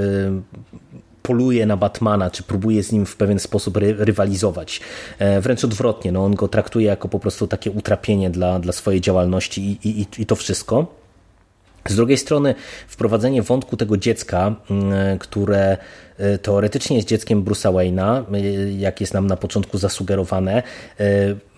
poluje 1.26 1.66
na 1.66 1.76
Batmana, 1.76 2.30
czy 2.30 2.42
próbuje 2.42 2.82
z 2.82 2.92
nim 2.92 3.06
w 3.06 3.16
pewien 3.16 3.38
sposób 3.38 3.76
ry 3.76 3.94
rywalizować. 3.98 4.80
E, 5.18 5.40
wręcz 5.40 5.64
odwrotnie, 5.64 6.12
no 6.12 6.24
on 6.24 6.34
go 6.34 6.48
traktuje 6.48 6.86
jako 6.86 7.08
po 7.08 7.18
prostu 7.18 7.46
takie 7.46 7.70
utrapienie 7.70 8.30
dla, 8.30 8.58
dla 8.58 8.72
swojej 8.72 9.00
działalności 9.00 9.78
i, 9.84 10.00
i, 10.00 10.06
i 10.18 10.26
to 10.26 10.36
wszystko. 10.36 10.86
Z 11.88 11.96
drugiej 11.96 12.18
strony 12.18 12.54
wprowadzenie 12.88 13.42
wątku 13.42 13.76
tego 13.76 13.96
dziecka, 13.96 14.54
mm, 14.70 15.18
które 15.18 15.60
e, 15.62 15.78
teoretycznie 16.42 16.96
jest 16.96 17.08
dzieckiem 17.08 17.44
Bruce'a 17.44 17.72
Wayne'a, 17.72 18.34
e, 18.34 18.72
jak 18.72 19.00
jest 19.00 19.14
nam 19.14 19.26
na 19.26 19.36
początku 19.36 19.78
zasugerowane, 19.78 20.62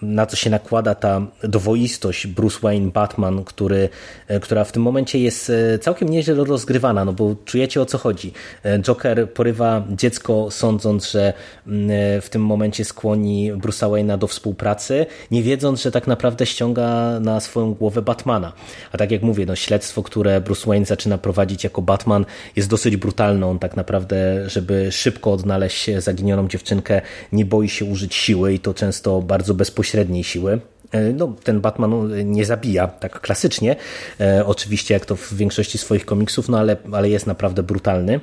na 0.02 0.26
co 0.26 0.36
się 0.36 0.50
nakłada 0.50 0.94
ta 0.94 1.26
dwoistość 1.42 2.26
Bruce 2.26 2.58
Wayne, 2.62 2.90
Batman, 2.90 3.44
który, 3.44 3.88
e, 4.28 4.40
która 4.40 4.64
w 4.64 4.72
tym 4.72 4.82
momencie 4.82 5.18
jest 5.18 5.50
e, 5.50 5.78
całkiem 5.78 6.08
nieźle 6.08 6.34
rozgrywana, 6.34 7.04
no 7.04 7.12
bo 7.12 7.36
czujecie 7.44 7.82
o 7.82 7.86
co 7.86 7.98
chodzi. 7.98 8.32
E, 8.64 8.78
Joker 8.78 9.32
porywa 9.32 9.84
dziecko 9.90 10.50
sądząc, 10.50 11.10
że 11.10 11.32
mm, 11.66 11.90
w 12.20 12.30
tym 12.30 12.42
momencie 12.42 12.84
skłoni 12.84 13.52
Bruce'a 13.52 13.90
Wayne'a 13.90 14.18
do 14.18 14.26
współpracy, 14.26 15.06
nie 15.30 15.42
wiedząc, 15.42 15.82
że 15.82 15.90
tak 15.90 16.06
naprawdę 16.06 16.46
ściąga 16.46 17.20
na 17.20 17.40
swoją 17.40 17.74
głowę 17.74 18.02
Batmana. 18.02 18.52
A 18.92 18.98
tak 18.98 19.10
jak 19.10 19.22
mówię, 19.22 19.46
no 19.46 19.56
śledztwo, 19.56 20.02
które 20.02 20.40
Bruce 20.40 20.66
Wayne 20.66 20.86
zaczyna 20.86 21.18
prowadzić 21.18 21.64
jako 21.64 21.82
Batman 21.82 22.24
jest 22.56 22.68
dosyć 22.68 22.96
brutalne. 22.96 23.46
On 23.46 23.58
tak 23.58 23.76
naprawdę, 23.76 24.45
żeby 24.46 24.92
szybko 24.92 25.32
odnaleźć 25.32 25.90
zaginioną 25.98 26.48
dziewczynkę, 26.48 27.00
nie 27.32 27.44
boi 27.44 27.68
się 27.68 27.84
użyć 27.84 28.14
siły 28.14 28.54
i 28.54 28.58
to 28.58 28.74
często 28.74 29.22
bardzo 29.22 29.54
bezpośrednio 29.54 29.96
średniej 29.96 30.24
siły. 30.24 30.60
E, 30.92 31.12
no, 31.12 31.34
ten 31.44 31.60
Batman 31.60 31.90
no, 31.90 32.22
nie 32.24 32.44
zabija 32.44 32.88
tak 32.88 33.20
klasycznie, 33.20 33.76
e, 34.20 34.46
oczywiście 34.46 34.94
jak 34.94 35.06
to 35.06 35.16
w 35.16 35.34
większości 35.34 35.78
swoich 35.78 36.06
komiksów, 36.06 36.48
no 36.48 36.58
ale, 36.58 36.76
ale 36.92 37.10
jest 37.10 37.26
naprawdę 37.26 37.62
brutalny. 37.62 38.20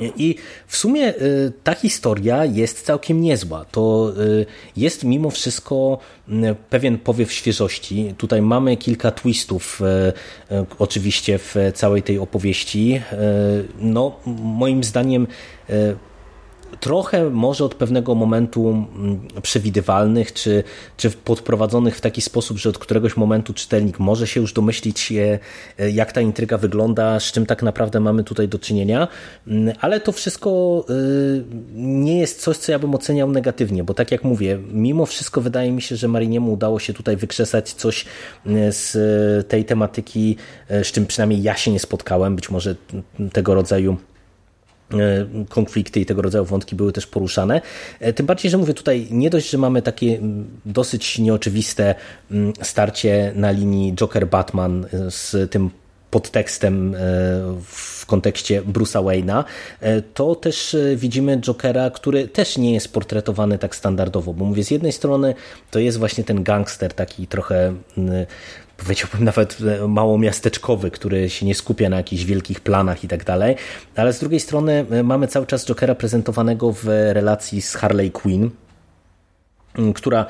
I 0.00 0.34
w 0.66 0.76
sumie 0.76 1.06
e, 1.08 1.14
ta 1.64 1.74
historia 1.74 2.44
jest 2.44 2.82
całkiem 2.82 3.20
niezła. 3.20 3.64
To 3.64 4.12
jest 4.76 5.04
mimo 5.04 5.30
wszystko 5.30 5.98
pewien 6.70 6.98
powiew 6.98 7.32
świeżości. 7.32 8.14
Tutaj 8.18 8.42
mamy 8.42 8.76
kilka 8.76 9.10
twistów, 9.10 9.80
oczywiście, 10.78 11.38
w 11.38 11.54
całej 11.74 12.02
tej 12.02 12.18
opowieści. 12.18 13.02
No, 13.80 14.16
moim 14.42 14.84
zdaniem 14.84 15.26
trochę 16.80 17.30
może 17.30 17.64
od 17.64 17.74
pewnego 17.74 18.14
momentu 18.14 18.68
mm, 18.68 19.20
przewidywalnych, 19.42 20.32
czy, 20.32 20.64
czy 20.96 21.10
podprowadzonych 21.10 21.96
w 21.96 22.00
taki 22.00 22.20
sposób, 22.22 22.58
że 22.58 22.68
od 22.68 22.78
któregoś 22.78 23.16
momentu 23.16 23.54
czytelnik 23.54 23.98
może 23.98 24.26
się 24.26 24.40
już 24.40 24.52
domyślić, 24.52 25.12
e, 25.12 25.90
jak 25.90 26.12
ta 26.12 26.20
intryga 26.20 26.58
wygląda, 26.58 27.20
z 27.20 27.32
czym 27.32 27.46
tak 27.46 27.62
naprawdę 27.62 28.00
mamy 28.00 28.24
tutaj 28.24 28.48
do 28.48 28.58
czynienia, 28.58 29.08
mm, 29.46 29.76
ale 29.80 30.00
to 30.00 30.12
wszystko 30.12 30.84
e, 30.88 30.92
nie 31.74 32.18
jest 32.18 32.40
coś, 32.40 32.56
co 32.56 32.72
ja 32.72 32.78
bym 32.78 32.94
oceniał 32.94 33.30
negatywnie, 33.30 33.84
bo 33.84 33.94
tak 33.94 34.12
jak 34.12 34.24
mówię, 34.24 34.58
mimo 34.72 35.06
wszystko 35.06 35.40
wydaje 35.40 35.72
mi 35.72 35.82
się, 35.82 35.96
że 35.96 36.08
Mariniemu 36.08 36.52
udało 36.52 36.78
się 36.78 36.92
tutaj 36.92 37.16
wykrzesać 37.16 37.72
coś 37.72 38.04
e, 38.46 38.72
z 38.72 39.48
tej 39.48 39.64
tematyki, 39.64 40.36
z 40.68 40.86
czym 40.86 41.06
przynajmniej 41.06 41.42
ja 41.42 41.56
się 41.56 41.70
nie 41.70 41.80
spotkałem, 41.80 42.36
być 42.36 42.50
może 42.50 42.76
tego 43.32 43.54
rodzaju 43.54 43.96
konflikty 45.48 46.00
i 46.00 46.06
tego 46.06 46.22
rodzaju 46.22 46.44
wątki 46.44 46.76
były 46.76 46.92
też 46.92 47.06
poruszane. 47.06 47.60
E, 48.00 48.12
tym 48.12 48.26
bardziej, 48.26 48.50
że 48.50 48.58
mówię 48.58 48.74
tutaj, 48.74 49.06
nie 49.10 49.30
dość, 49.30 49.50
że 49.50 49.58
mamy 49.58 49.82
takie 49.82 50.20
dosyć 50.66 51.18
nieoczywiste 51.18 51.94
starcie 52.62 53.32
na 53.34 53.50
linii 53.50 53.94
Joker-Batman 53.94 54.84
e, 54.84 55.10
z 55.10 55.50
tym 55.50 55.70
podtekstem 56.10 56.96
w 57.62 58.06
kontekście 58.06 58.62
Bruce'a 58.62 59.04
Wayne'a, 59.04 59.44
to 60.14 60.34
też 60.34 60.76
widzimy 60.96 61.40
Jokera, 61.40 61.90
który 61.90 62.28
też 62.28 62.58
nie 62.58 62.74
jest 62.74 62.92
portretowany 62.92 63.58
tak 63.58 63.76
standardowo, 63.76 64.34
bo 64.34 64.44
mówię, 64.44 64.64
z 64.64 64.70
jednej 64.70 64.92
strony 64.92 65.34
to 65.70 65.78
jest 65.78 65.98
właśnie 65.98 66.24
ten 66.24 66.42
gangster 66.42 66.92
taki 66.92 67.26
trochę 67.26 67.74
powiedziałbym 68.76 69.24
nawet 69.24 69.58
e, 69.82 69.88
mało 69.88 70.18
miasteczkowy, 70.18 70.90
który 70.90 71.30
się 71.30 71.46
nie 71.46 71.54
skupia 71.54 71.88
na 71.88 71.96
jakichś 71.96 72.24
wielkich 72.24 72.60
planach 72.60 73.04
i 73.04 73.08
tak 73.08 73.24
dalej, 73.24 73.56
ale 73.96 74.12
z 74.12 74.18
drugiej 74.18 74.40
strony 74.40 74.86
e, 74.90 75.02
mamy 75.02 75.28
cały 75.28 75.46
czas 75.46 75.66
Jokera 75.66 75.94
prezentowanego 75.94 76.72
w 76.72 76.84
relacji 77.12 77.62
z 77.62 77.74
Harley 77.74 78.10
Quinn, 78.10 78.50
która 79.94 80.26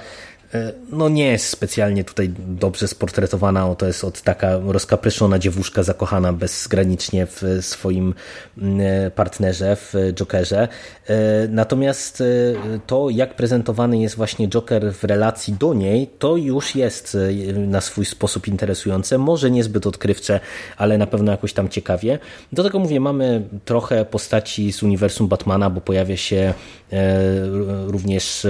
no 0.90 1.08
nie 1.08 1.26
jest 1.26 1.48
specjalnie 1.48 2.04
tutaj 2.04 2.30
dobrze 2.38 2.88
sportretowana. 2.88 3.74
To 3.74 3.86
jest 3.86 4.04
od 4.04 4.22
taka 4.22 4.58
rozkapryszona 4.66 5.38
dziewuszka 5.38 5.82
zakochana 5.82 6.32
bezgranicznie 6.32 7.26
w 7.26 7.42
swoim 7.60 8.14
mm, 8.58 8.80
e, 8.80 9.10
partnerze, 9.10 9.76
w 9.76 9.94
Jokerze. 10.12 10.68
E, 11.08 11.14
natomiast 11.48 12.22
to, 12.86 13.10
jak 13.10 13.36
prezentowany 13.36 13.98
jest 13.98 14.16
właśnie 14.16 14.48
Joker 14.48 14.92
w 14.94 15.04
relacji 15.04 15.54
do 15.54 15.74
niej, 15.74 16.06
to 16.18 16.36
już 16.36 16.74
jest 16.74 17.16
na 17.54 17.80
swój 17.80 18.04
sposób 18.04 18.48
interesujące. 18.48 19.18
Może 19.18 19.50
niezbyt 19.50 19.86
odkrywcze, 19.86 20.40
ale 20.76 20.98
na 20.98 21.06
pewno 21.06 21.32
jakoś 21.32 21.52
tam 21.52 21.68
ciekawie. 21.68 22.18
Do 22.52 22.62
tego 22.62 22.78
mówię, 22.78 23.00
mamy 23.00 23.42
trochę 23.64 24.04
postaci 24.04 24.72
z 24.72 24.82
uniwersum 24.82 25.28
Batmana, 25.28 25.70
bo 25.70 25.80
pojawia 25.80 26.16
się 26.16 26.54
również 27.86 28.46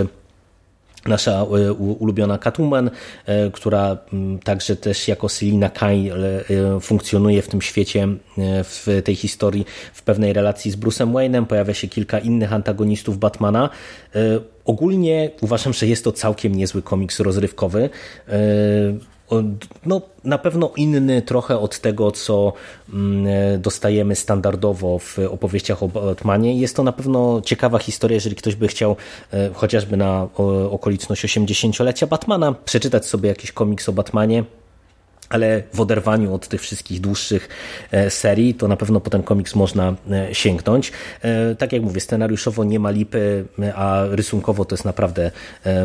nasza 1.08 1.32
e, 1.32 1.72
ulubiona 1.72 2.38
Catwoman, 2.38 2.90
e, 3.26 3.50
która 3.50 3.96
także 4.44 4.76
też 4.76 5.08
jako 5.08 5.28
Selina 5.28 5.70
Kyle 5.70 6.14
e, 6.16 6.80
funkcjonuje 6.80 7.42
w 7.42 7.48
tym 7.48 7.62
świecie, 7.62 8.08
w 8.64 9.02
tej 9.04 9.14
historii 9.14 9.66
w 9.92 10.02
pewnej 10.02 10.32
relacji 10.32 10.70
z 10.70 10.76
Bruce'em 10.76 11.12
Wayne'em. 11.12 11.46
Pojawia 11.46 11.74
się 11.74 11.88
kilka 11.88 12.18
innych 12.18 12.52
antagonistów 12.52 13.18
Batmana. 13.18 13.70
Ogólnie 14.64 15.30
uważam, 15.40 15.72
że 15.72 15.86
jest 15.86 16.04
to 16.04 16.12
całkiem 16.12 16.54
niezły 16.54 16.82
komiks 16.82 17.20
rozrywkowy 17.20 17.90
no, 19.86 20.00
na 20.24 20.38
pewno 20.38 20.72
inny 20.76 21.22
trochę 21.22 21.58
od 21.58 21.80
tego, 21.80 22.10
co 22.10 22.52
mm, 22.92 23.26
dostajemy 23.60 24.16
standardowo 24.16 24.98
w 24.98 25.18
opowieściach 25.30 25.82
o 25.82 25.88
Batmanie. 25.88 26.60
Jest 26.60 26.76
to 26.76 26.82
na 26.82 26.92
pewno 26.92 27.40
ciekawa 27.44 27.78
historia, 27.78 28.14
jeżeli 28.14 28.36
ktoś 28.36 28.54
by 28.54 28.68
chciał 28.68 28.96
chociażby 29.54 29.96
na 29.96 30.28
okoliczność 30.70 31.24
80-lecia 31.24 32.06
Batmana 32.06 32.54
przeczytać 32.64 33.06
sobie 33.06 33.28
jakiś 33.28 33.52
komiks 33.52 33.88
o 33.88 33.92
Batmanie 33.92 34.44
ale 35.28 35.62
w 35.74 35.80
oderwaniu 35.80 36.34
od 36.34 36.48
tych 36.48 36.60
wszystkich 36.60 37.00
dłuższych 37.00 37.48
e, 37.90 38.10
serii, 38.10 38.54
to 38.54 38.68
na 38.68 38.76
pewno 38.76 39.00
po 39.00 39.10
ten 39.10 39.22
komiks 39.22 39.54
można 39.54 39.94
e, 40.10 40.34
sięgnąć. 40.34 40.92
E, 41.22 41.54
tak 41.54 41.72
jak 41.72 41.82
mówię, 41.82 42.00
scenariuszowo 42.00 42.64
nie 42.64 42.78
ma 42.78 42.90
lipy, 42.90 43.44
a 43.74 44.02
rysunkowo 44.10 44.64
to 44.64 44.74
jest 44.74 44.84
naprawdę 44.84 45.30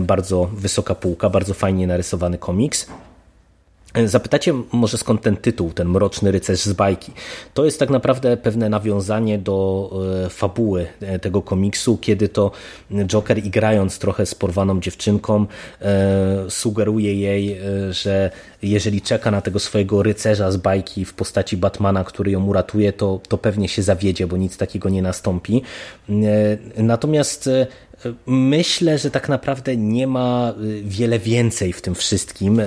bardzo 0.02 0.50
wysoka 0.54 0.96
półka, 0.96 1.30
bardzo 1.30 1.54
fajnie 1.54 1.88
narysowany 1.88 2.38
komiks. 2.38 2.88
Zapytacie 4.06 4.54
może 4.72 4.98
skąd 4.98 5.22
ten 5.22 5.38
tytuł, 5.38 5.74
ten 5.74 5.88
Mroczny 5.88 6.32
Rycerz 6.32 6.60
z 6.60 6.74
bajki. 6.74 7.12
To 7.54 7.66
jest 7.66 7.80
tak 7.80 7.90
naprawdę 7.90 8.38
pewne 8.38 8.70
nawiązanie 8.70 9.38
do 9.38 9.90
e, 10.26 10.30
fabuły 10.30 10.88
e, 11.02 11.20
tego 11.20 11.42
komiksu, 11.42 11.98
kiedy 11.98 12.30
to 12.30 12.52
Joker 13.06 13.38
igrając 13.38 14.00
trochę 14.00 14.26
z 14.26 14.36
porwaną 14.36 14.80
dziewczynką 14.80 15.46
e, 15.82 16.50
sugeruje 16.50 17.16
jej, 17.16 17.58
że 17.90 18.32
jeżeli 18.64 19.02
czeka 19.02 19.32
na 19.32 19.42
tego 19.42 19.60
swojego 19.60 20.04
rycerza 20.04 20.52
z 20.52 20.58
bajki 20.58 21.06
w 21.06 21.14
postaci 21.14 21.58
Batmana, 21.58 22.04
który 22.04 22.32
ją 22.32 22.46
uratuje, 22.46 22.94
to, 22.94 23.22
to 23.28 23.38
pewnie 23.38 23.68
się 23.68 23.82
zawiedzie, 23.82 24.28
bo 24.28 24.38
nic 24.38 24.58
takiego 24.58 24.90
nie 24.90 25.02
nastąpi. 25.02 25.62
Natomiast 26.78 27.50
myślę, 28.26 28.98
że 28.98 29.12
tak 29.12 29.30
naprawdę 29.30 29.78
nie 29.78 30.08
ma 30.08 30.54
y, 30.64 30.82
wiele 30.86 31.20
więcej 31.20 31.74
w 31.74 31.82
tym 31.82 31.96
wszystkim, 31.96 32.62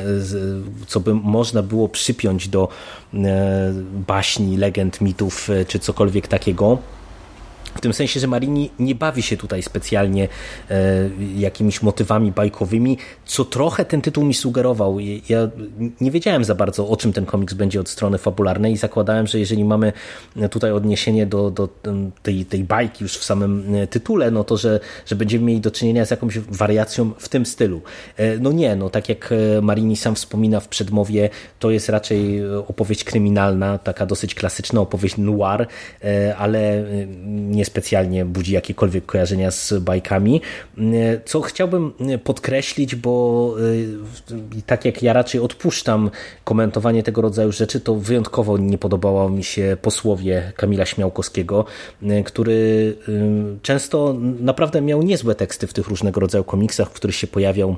co 0.86 1.00
by 1.00 1.14
można 1.14 1.62
było 1.62 1.88
przypiąć 1.88 2.48
do 2.48 2.68
baśni, 4.06 4.56
legend, 4.56 5.00
mitów 5.00 5.48
czy 5.68 5.78
cokolwiek 5.78 6.28
takiego. 6.28 6.78
W 7.74 7.80
tym 7.80 7.92
sensie, 7.92 8.20
że 8.20 8.26
Marini 8.26 8.70
nie 8.78 8.94
bawi 8.94 9.22
się 9.22 9.36
tutaj 9.36 9.62
specjalnie 9.62 10.28
e, 10.70 11.10
jakimiś 11.36 11.82
motywami 11.82 12.32
bajkowymi, 12.32 12.98
co 13.24 13.44
trochę 13.44 13.84
ten 13.84 14.00
tytuł 14.00 14.24
mi 14.24 14.34
sugerował. 14.34 14.98
Ja 15.28 15.48
nie 16.00 16.10
wiedziałem 16.10 16.44
za 16.44 16.54
bardzo, 16.54 16.88
o 16.88 16.96
czym 16.96 17.12
ten 17.12 17.26
komiks 17.26 17.54
będzie 17.54 17.80
od 17.80 17.88
strony 17.88 18.18
fabularnej 18.18 18.72
i 18.72 18.76
zakładałem, 18.76 19.26
że 19.26 19.38
jeżeli 19.38 19.64
mamy 19.64 19.92
tutaj 20.50 20.72
odniesienie 20.72 21.26
do, 21.26 21.50
do 21.50 21.68
tej, 22.22 22.44
tej 22.44 22.64
bajki 22.64 23.04
już 23.04 23.18
w 23.18 23.24
samym 23.24 23.74
e, 23.74 23.86
tytule, 23.86 24.30
no 24.30 24.44
to, 24.44 24.56
że, 24.56 24.80
że 25.06 25.16
będziemy 25.16 25.44
mieli 25.44 25.60
do 25.60 25.70
czynienia 25.70 26.06
z 26.06 26.10
jakąś 26.10 26.38
wariacją 26.38 27.10
w 27.18 27.28
tym 27.28 27.46
stylu. 27.46 27.82
E, 28.16 28.38
no 28.38 28.52
nie, 28.52 28.76
no 28.76 28.90
tak 28.90 29.08
jak 29.08 29.34
Marini 29.62 29.96
sam 29.96 30.14
wspomina 30.14 30.60
w 30.60 30.68
przedmowie, 30.68 31.30
to 31.58 31.70
jest 31.70 31.88
raczej 31.88 32.42
opowieść 32.68 33.04
kryminalna, 33.04 33.78
taka 33.78 34.06
dosyć 34.06 34.34
klasyczna 34.34 34.80
opowieść 34.80 35.16
noir, 35.16 35.66
ale 36.38 36.84
nie 37.34 37.63
niespecjalnie 37.64 38.24
budzi 38.24 38.52
jakiekolwiek 38.52 39.06
kojarzenia 39.06 39.50
z 39.50 39.74
bajkami. 39.80 40.40
Co 41.24 41.40
chciałbym 41.40 41.92
podkreślić, 42.24 42.94
bo 42.94 43.54
y, 44.58 44.62
tak 44.66 44.84
jak 44.84 45.02
ja 45.02 45.12
raczej 45.12 45.40
odpuszczam 45.40 46.10
komentowanie 46.44 47.02
tego 47.02 47.20
rodzaju 47.20 47.52
rzeczy, 47.52 47.80
to 47.80 47.94
wyjątkowo 47.94 48.58
nie 48.58 48.78
podobało 48.78 49.30
mi 49.30 49.44
się 49.44 49.76
posłowie 49.82 50.52
Kamila 50.56 50.86
Śmiałkowskiego, 50.86 51.64
który 52.24 52.96
często 53.62 54.16
naprawdę 54.40 54.80
miał 54.80 55.02
niezłe 55.02 55.34
teksty 55.34 55.66
w 55.66 55.72
tych 55.72 55.88
różnego 55.88 56.20
rodzaju 56.20 56.44
komiksach, 56.44 56.88
w 56.88 56.92
których 56.92 57.16
się 57.16 57.26
pojawiał 57.26 57.76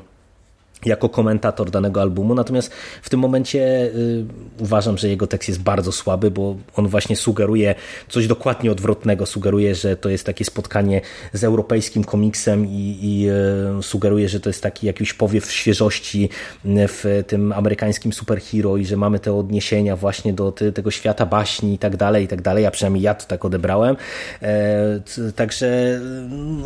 jako 0.85 1.09
komentator 1.09 1.71
danego 1.71 2.01
albumu, 2.01 2.35
natomiast 2.35 2.73
w 3.03 3.11
tym 3.11 3.21
momencie 3.21 3.61
y, 3.87 4.25
uważam, 4.59 4.99
że 4.99 5.09
jego 5.09 5.27
tekst 5.27 5.49
jest 5.49 5.63
bardzo 5.63 5.93
słaby, 5.93 6.31
bo 6.31 6.57
on 6.77 6.89
właśnie 6.89 7.17
sugeruje 7.17 7.75
coś 8.09 8.27
dokładnie 8.27 8.73
odwrotnego, 8.73 9.27
sugeruje, 9.27 9.75
że 9.75 9.97
to 9.97 10.09
jest 10.09 10.27
takie 10.27 10.45
spotkanie 10.45 11.01
z 11.33 11.45
europejskim 11.45 12.05
komiksem 12.05 12.67
i, 12.67 12.99
i 13.03 13.29
y, 13.79 13.83
sugeruje, 13.83 14.29
że 14.29 14.41
to 14.41 14.49
jest 14.49 14.63
taki 14.63 14.87
jakiś 14.87 15.15
powiew 15.15 15.53
świeżości 15.53 16.29
w 16.65 17.23
tym 17.27 17.53
amerykańskim 17.53 18.13
superhero 18.13 18.77
i 18.77 18.85
że 18.85 18.97
mamy 18.97 19.19
te 19.19 19.35
odniesienia 19.35 19.97
właśnie 19.97 20.33
do 20.33 20.53
te, 20.53 20.73
tego 20.73 20.91
świata 20.91 21.27
baśni 21.27 21.75
i 21.75 21.79
tak 21.79 21.97
dalej, 21.97 22.25
i 22.25 22.29
tak 22.29 22.43
dalej, 22.43 22.67
a 22.67 22.71
przynajmniej 22.71 23.03
ja 23.03 23.15
to 23.15 23.27
tak 23.27 23.45
odebrałem. 23.45 23.97
E, 24.43 25.01
także 25.37 26.01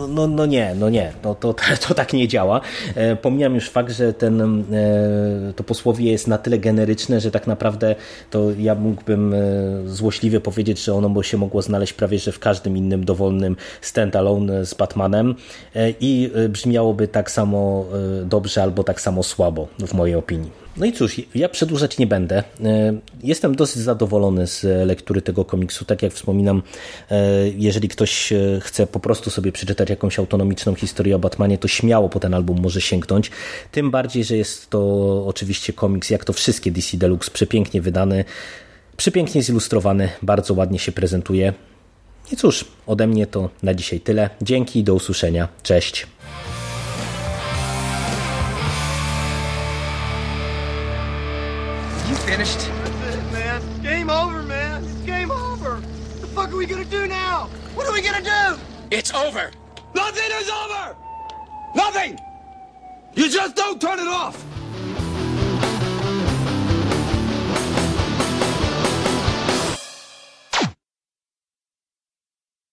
no, 0.08 0.26
no 0.26 0.46
nie, 0.46 0.74
no 0.74 0.90
nie, 0.90 1.12
no 1.24 1.34
to, 1.34 1.54
to, 1.54 1.62
to 1.88 1.94
tak 1.94 2.12
nie 2.12 2.28
działa. 2.28 2.60
E, 2.94 3.16
pomijam 3.16 3.54
już 3.54 3.70
fakt, 3.70 3.92
że 3.92 3.99
ten, 4.18 4.64
e, 4.72 5.52
to 5.56 5.64
posłowie 5.64 6.12
jest 6.12 6.28
na 6.28 6.38
tyle 6.38 6.58
generyczne, 6.58 7.20
że 7.20 7.30
tak 7.30 7.46
naprawdę 7.46 7.94
to 8.30 8.50
ja 8.58 8.74
mógłbym 8.74 9.34
e, 9.34 9.38
złośliwie 9.86 10.40
powiedzieć, 10.40 10.84
że 10.84 10.94
ono 10.94 11.22
się 11.22 11.36
mogło 11.36 11.62
znaleźć 11.62 11.92
prawie 11.92 12.18
że 12.18 12.32
w 12.32 12.38
każdym 12.38 12.76
innym 12.76 13.04
dowolnym 13.04 13.56
standalone 13.80 14.66
z 14.66 14.74
Batmanem 14.74 15.34
e, 15.74 15.90
i 16.00 16.30
brzmiałoby 16.48 17.08
tak 17.08 17.30
samo 17.30 17.86
dobrze 18.24 18.62
albo 18.62 18.84
tak 18.84 19.00
samo 19.00 19.22
słabo 19.22 19.68
w 19.78 19.94
mojej 19.94 20.14
opinii. 20.14 20.50
No 20.76 20.86
i 20.86 20.92
cóż, 20.92 21.20
ja 21.34 21.48
przedłużać 21.48 21.98
nie 21.98 22.06
będę. 22.06 22.42
E, 22.64 22.94
jestem 23.22 23.54
dosyć 23.54 23.82
zadowolony 23.82 24.46
z 24.46 24.86
lektury 24.86 25.22
tego 25.22 25.44
komiksu. 25.44 25.84
Tak 25.84 26.02
jak 26.02 26.12
wspominam, 26.12 26.62
e, 27.10 27.48
jeżeli 27.48 27.88
ktoś 27.88 28.32
e, 28.32 28.60
chce 28.60 28.86
po 28.86 29.00
prostu 29.00 29.30
sobie 29.30 29.52
przeczytać 29.52 29.90
jakąś 29.90 30.18
autonomiczną 30.18 30.74
historię 30.74 31.16
o 31.16 31.18
Batmanie, 31.18 31.58
to 31.58 31.68
śmiało 31.68 32.08
po 32.08 32.20
ten 32.20 32.34
album 32.34 32.60
może 32.60 32.80
sięgnąć. 32.80 33.30
Tym 33.72 33.90
bardziej, 33.90 34.24
że 34.24 34.36
jest 34.36 34.70
to 34.70 34.80
oczywiście 35.26 35.72
komiks, 35.72 36.10
jak 36.10 36.24
to 36.24 36.32
wszystkie 36.32 36.70
DC 36.70 36.96
Deluxe, 36.96 37.30
przepięknie 37.30 37.82
wydany, 37.82 38.24
przepięknie 38.96 39.42
zilustrowany, 39.42 40.08
bardzo 40.22 40.54
ładnie 40.54 40.78
się 40.78 40.92
prezentuje. 40.92 41.52
I 42.32 42.36
cóż, 42.36 42.64
ode 42.86 43.06
mnie 43.06 43.26
to 43.26 43.50
na 43.62 43.74
dzisiaj 43.74 44.00
tyle. 44.00 44.30
Dzięki 44.42 44.80
i 44.80 44.84
do 44.84 44.94
usłyszenia. 44.94 45.48
Cześć. 45.62 46.06
We 58.00 58.08
gonna 58.08 58.24
do? 58.24 58.60
It's 58.90 59.12
over. 59.12 59.50
Nothing 59.94 60.30
is 60.32 60.48
over! 60.48 60.96
Nothing! 61.74 62.18
You 63.14 63.28
just 63.28 63.56
don't 63.56 63.80
turn 63.80 63.98
it 63.98 64.08
off! 64.08 64.42